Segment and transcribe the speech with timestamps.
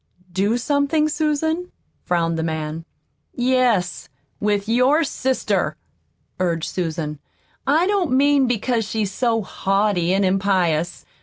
[0.33, 1.71] "Do something, Susan?"
[2.05, 2.85] frowned the man.
[3.35, 5.77] "Yes, with your sister,"
[6.39, 7.19] urged Susan.
[7.67, 11.05] "I don't mean because she's so haughty an' impious.